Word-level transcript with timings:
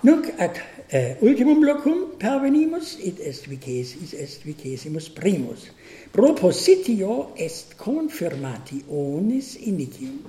Nunc 0.00 0.32
ad 0.38 0.54
eh, 0.90 1.16
ultimum 1.20 1.64
locum 1.64 2.14
pervenimus, 2.18 2.92
id 3.02 3.18
est 3.18 3.48
vicesis, 3.50 4.12
est 4.14 4.44
vicesimus 4.46 5.08
primus. 5.10 5.72
Propositio 6.14 7.32
est 7.34 7.74
confirmati 7.76 8.84
onis 8.86 9.56
inicium, 9.66 10.20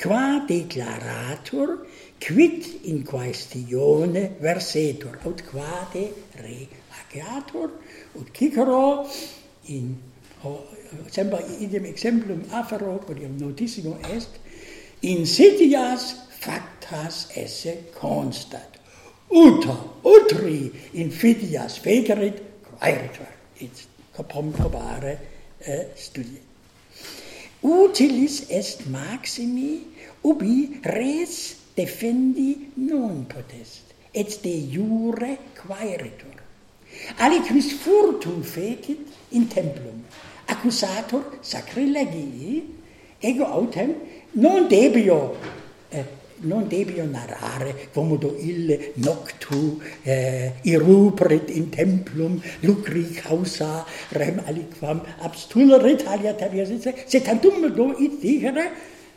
qua 0.00 0.40
declaratur 0.48 1.84
quid 2.24 2.64
in 2.88 3.04
quaestione 3.04 4.32
versetur, 4.40 5.20
aut 5.28 5.44
quade 5.44 6.08
re 6.40 6.66
ageatur, 7.02 7.68
ut 8.16 8.32
Cicero 8.32 9.06
in 9.68 9.94
ho, 10.40 10.56
semper 11.12 11.44
idem 11.60 11.84
exemplum 11.84 12.46
afero, 12.50 12.96
quodium 13.04 13.36
notissimo 13.36 13.98
est, 14.08 14.40
insidias 15.02 16.14
factas 16.40 17.26
esse 17.36 17.92
constat 17.92 18.81
uta 19.32 19.76
utri 20.04 20.70
infidias 20.94 21.78
fegerit 21.78 22.42
quaeritur 22.68 23.26
et 23.60 23.86
comprobare 24.28 25.18
eh, 25.64 25.86
studie. 25.96 26.40
Utilis 27.62 28.50
est 28.50 28.86
maximi 28.90 29.80
ubi 30.24 30.80
res 30.84 31.56
defendi 31.74 32.68
non 32.76 33.24
potest, 33.24 33.94
et 34.12 34.42
de 34.42 34.54
jure 34.70 35.38
quaeritur. 35.56 36.36
Aliquis 37.18 37.72
furtum 37.72 38.42
fecit 38.42 39.00
in 39.32 39.48
templum, 39.48 40.04
accusator 40.46 41.38
sacrilegii, 41.40 42.62
ego 43.22 43.44
autem 43.44 43.94
non 44.32 44.68
debio 44.68 45.36
eh, 45.90 46.04
non 46.42 46.68
debio 46.68 47.04
narrare 47.04 47.88
quomodo 47.92 48.36
ille 48.38 48.92
noctu 48.94 49.80
eh, 50.02 50.52
irrupret 50.62 51.50
in 51.50 51.68
templum 51.68 52.40
lucri 52.60 53.10
causa 53.10 53.84
rem 54.10 54.42
aliquam 54.46 55.02
abstuleret 55.20 56.06
alia 56.06 56.34
teriosense 56.34 57.04
se 57.06 57.20
tantum 57.20 57.68
do 57.74 57.94
id 57.98 58.18
dicere 58.20 58.70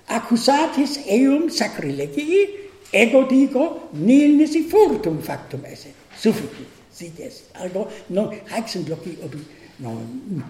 accusatis 0.05 0.99
eum 1.05 1.49
sacrilegii 1.49 2.63
ego 2.91 3.25
dico 3.25 3.89
nil 3.91 4.35
nisi 4.35 4.61
furtum 4.63 5.19
factum 5.19 5.63
esse. 5.65 5.93
Sufficit 6.15 6.67
sit 6.89 7.19
est 7.19 7.43
algo 7.53 7.89
non 8.07 8.31
Heisenblocki 8.49 9.17
obi 9.21 9.45
non 9.77 10.43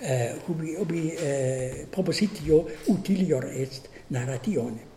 eh, 0.00 0.34
ubi, 0.46 0.76
ubi 0.78 1.12
eh, 1.14 1.86
propositio 1.90 2.66
utilior 2.86 3.44
est 3.44 3.88
narratione. 4.08 4.87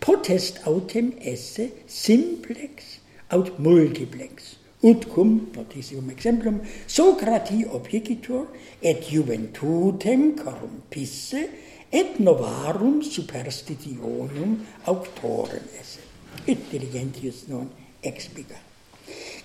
Protest 0.00 0.60
autem 0.66 1.14
esse 1.20 1.72
simplex 1.86 3.00
aut 3.30 3.58
multiplex. 3.58 4.56
Ut 4.82 5.06
cum 5.08 5.48
notisium 5.54 6.10
exemplum 6.10 6.60
Socrati 6.86 7.64
objicitur 7.72 8.46
et 8.82 9.08
juventutem 9.10 10.36
corrumpisse 10.36 11.48
et 11.90 12.20
novarum 12.20 13.02
superstitionum 13.02 14.60
auctorem 14.84 15.64
esse. 15.80 16.00
Intelligentius 16.46 17.46
non 17.48 17.70
expigat 18.02 18.66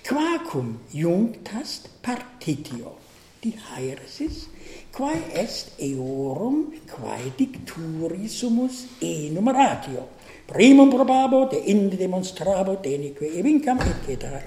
quacum 0.02 0.78
iunctas 0.92 1.80
partitio 2.02 2.98
dihaersis, 3.42 4.46
quae 4.94 5.18
est 5.34 5.74
eorum, 5.78 6.72
quae 6.86 7.32
dicturi 7.36 8.28
sumus 8.28 8.86
enumeratio. 9.00 10.08
Primum 10.46 10.90
probabo, 10.90 11.48
de 11.50 11.58
inde 11.66 11.96
demonstrabo, 11.96 12.76
denique 12.82 13.22
evincam, 13.22 13.78
et 13.80 14.06
cetera 14.06 14.42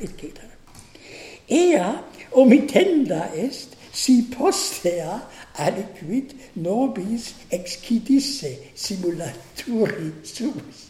Ea 1.48 2.04
omitenda 2.32 3.30
est, 3.36 3.76
si 3.92 4.24
postea 4.24 5.22
aliquid 5.58 6.34
nobis 6.56 7.34
excidisse 7.50 8.72
simulaturi 8.76 10.12
sumus. 10.24 10.90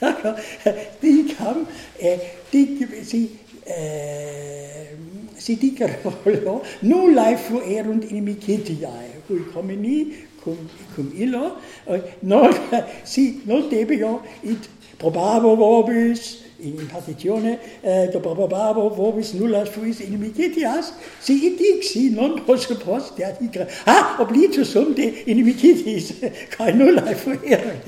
Dicam, 1.00 1.66
eh, 1.98 2.18
dic, 2.50 3.04
si, 3.04 3.38
eh, 3.66 4.96
sidicero 5.36 6.14
nullae 6.88 7.36
fluerunt 7.36 8.10
inimicitiae, 8.10 9.22
cui 9.26 9.44
comini 9.52 10.26
cum, 10.42 10.56
cum 10.94 11.10
illo, 11.14 11.56
eh, 11.86 12.02
non, 12.20 12.50
si, 13.02 13.42
non 13.44 13.68
debio 13.68 14.22
it 14.42 14.68
probabo 14.96 15.56
vobis, 15.56 16.46
in 16.58 16.78
impartitione 16.78 17.58
eh, 17.82 18.08
do 18.10 18.20
probabo 18.20 18.88
vobis 18.88 19.32
nullas 19.34 19.68
fuis 19.68 20.00
inimicitias 20.00 20.92
si 21.20 21.46
it 21.46 21.58
dixi 21.58 22.10
non 22.10 22.40
posse 22.46 22.74
post 22.76 23.16
der 23.16 23.36
ha, 23.84 23.92
ah 23.92 24.22
oblito 24.22 24.64
sum 24.64 24.94
de 24.94 25.22
inimicitis 25.26 26.14
kai 26.56 26.72
nullae 26.72 27.14
fuere 27.14 27.80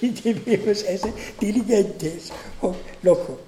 id 0.00 0.22
debus 0.44 0.84
esse 0.84 1.12
diligentes 1.40 2.32
hoc 2.60 2.76
loco. 3.02 3.47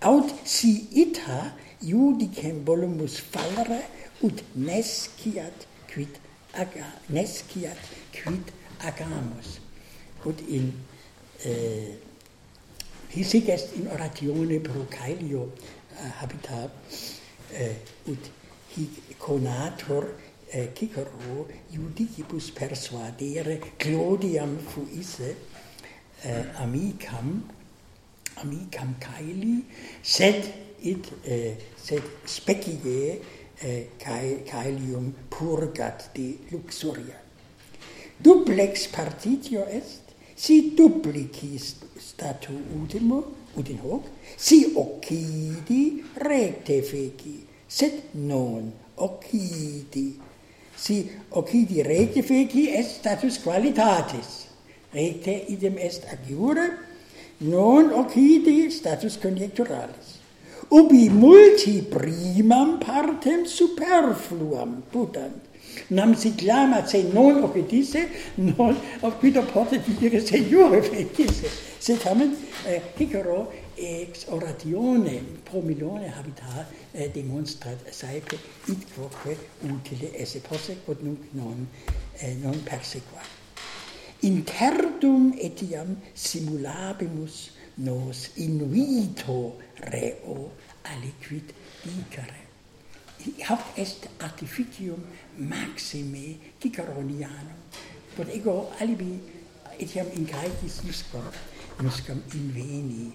Aut 0.00 0.30
si 0.44 0.88
ita 0.94 1.52
judicem 1.82 2.64
volumus 2.64 3.18
fallere 3.18 3.82
ut 4.22 4.42
nesciat 4.54 5.66
quid 5.90 6.20
aga, 6.54 6.86
nesciat 7.10 7.78
quid 8.14 8.52
agamus. 8.78 9.58
Ut 10.24 10.40
in 10.48 10.72
eh, 11.44 11.94
Hisic 13.10 13.48
est 13.48 13.72
in 13.74 13.88
oratione 13.88 14.60
pro 14.60 14.84
Caelio 14.90 15.42
uh, 15.42 16.10
habitat, 16.20 16.70
äh, 17.52 17.74
ut 18.06 18.30
hic 18.76 19.18
conator 19.18 20.04
uh, 20.04 20.66
Cicero 20.74 21.48
judicibus 21.72 22.50
persuadere 22.50 23.60
Clodiam 23.78 24.58
fuisse 24.58 25.36
uh, 26.24 26.62
amicam 26.62 27.42
amicam 28.42 28.94
caeli, 28.98 29.64
sed 30.02 30.52
id 30.80 31.06
eh, 31.22 31.56
sed 31.74 32.02
specie 32.24 33.20
eh, 33.60 33.88
caelium 33.98 35.12
purgat 35.28 36.10
de 36.14 36.38
luxuria. 36.50 37.18
Duplex 38.18 38.88
partitio 38.88 39.64
est, 39.66 40.14
si 40.34 40.74
duplicis 40.74 41.76
statu 41.98 42.52
utimo, 42.82 43.36
in 43.66 43.78
hoc, 43.82 44.04
si 44.36 44.72
occidi 44.74 46.04
recte 46.14 46.82
feci, 46.82 47.46
sed 47.66 48.02
non 48.12 48.72
occidi. 48.94 50.20
Si 50.74 51.10
occidi 51.30 51.82
recte 51.82 52.22
feci 52.22 52.70
est 52.72 52.98
status 52.98 53.40
qualitatis. 53.40 54.46
Recte 54.90 55.30
idem 55.48 55.76
est 55.76 56.04
agiure, 56.06 56.78
non 57.38 57.92
occidi 57.92 58.70
status 58.70 59.18
conjecturalis 59.18 60.18
ubi 60.68 61.08
multi 61.08 61.82
primam 61.82 62.78
partem 62.78 63.44
superfluam 63.46 64.82
putant. 64.90 65.46
Nam 65.88 66.14
si 66.14 66.34
clama 66.34 66.84
se 66.86 67.02
non 67.12 67.42
occidisse 67.42 68.08
non 68.34 68.76
occido 69.00 69.42
pote 69.44 69.80
dire 69.98 70.20
se 70.20 70.36
iure 70.36 70.82
fecisse 70.82 71.48
se 71.78 71.96
tamen 71.96 72.36
eh, 72.66 72.82
hicero 72.96 73.52
ex 73.74 74.26
oratione 74.28 75.22
pro 75.44 75.60
milione 75.60 76.12
habitat 76.12 76.66
eh, 76.92 77.10
demonstrat 77.10 77.88
saepe 77.90 78.38
id 78.66 78.84
quoque 78.94 79.36
utile 79.60 80.16
esse 80.18 80.40
posse 80.40 80.80
quod 80.84 81.00
nunc 81.00 81.22
non 81.30 81.66
eh, 82.18 82.34
non 82.42 82.60
persequat 82.62 83.37
interdum 84.22 85.32
etiam 85.38 85.96
simulabimus 86.14 87.50
nos 87.78 88.30
invito 88.36 89.54
reo 89.92 90.50
aliquid 90.84 91.52
dicere. 91.84 92.42
Hoc 93.48 93.60
est 93.76 94.08
artificium 94.20 94.98
maxime 95.38 96.38
Ciceronianum, 96.60 97.58
quod 98.16 98.28
ego 98.34 98.70
alibi 98.80 99.18
etiam 99.78 100.06
incaetis 100.16 100.82
nuscam, 100.84 101.22
nuscam 101.82 102.22
inveni. 102.34 103.12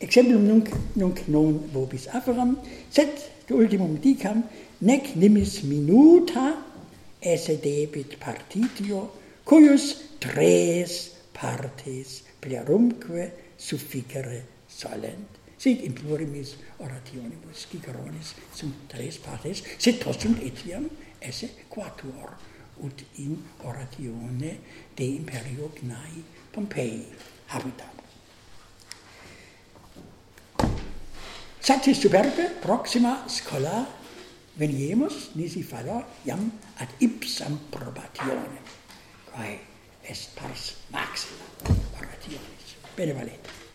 Exemplum 0.00 0.44
nunc, 0.44 0.68
nunc 0.96 1.28
non 1.28 1.68
vobis 1.72 2.06
aferam, 2.12 2.58
sed 2.90 3.16
de 3.48 3.54
ultimum 3.54 3.96
dicam, 3.96 4.42
nec 4.80 5.14
nimis 5.16 5.62
minuta 5.64 6.56
esse 7.20 7.56
debit 7.56 8.18
partitio, 8.20 9.10
cuius 9.46 10.18
tres 10.18 11.14
partes 11.30 12.24
plerumque 12.42 13.54
sufficere 13.56 14.42
salent 14.66 15.38
sic 15.56 15.84
in 15.86 15.94
plurimis 15.94 16.56
orationibus 16.82 17.68
ciceronis 17.70 18.34
sunt 18.50 18.74
tres 18.90 19.20
partes 19.22 19.62
sed 19.78 20.02
postum 20.02 20.34
etiam 20.42 20.90
esse 21.22 21.46
quatuor 21.70 22.34
ut 22.82 23.04
in 23.22 23.38
oratione 23.62 24.58
de 24.94 25.04
imperio 25.04 25.70
Gnai 25.78 26.24
Pompeii 26.50 27.06
habitat. 27.46 27.94
Sati 31.60 31.94
superbe 31.94 32.50
proxima 32.60 33.24
scola 33.28 33.86
veniemus 34.54 35.30
nisi 35.34 35.62
fallor 35.62 36.04
iam 36.24 36.50
ad 36.78 36.88
ipsam 36.98 37.58
probationem. 37.70 38.85
vai 39.36 39.60
estar 40.08 40.50
Maxima, 40.90 41.44
para 41.92 42.06
Pere 42.96 43.12
Valente. 43.12 43.65